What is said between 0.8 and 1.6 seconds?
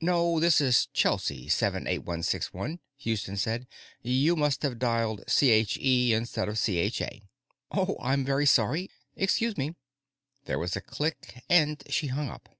CHElsea